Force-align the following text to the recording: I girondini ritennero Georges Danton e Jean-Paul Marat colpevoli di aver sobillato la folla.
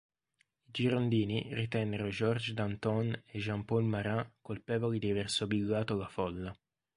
I 0.65 0.71
girondini 0.71 1.49
ritennero 1.51 2.07
Georges 2.09 2.53
Danton 2.53 3.13
e 3.23 3.37
Jean-Paul 3.37 3.83
Marat 3.83 4.31
colpevoli 4.41 4.97
di 4.97 5.11
aver 5.11 5.29
sobillato 5.29 5.95
la 5.95 6.07
folla. 6.07 6.59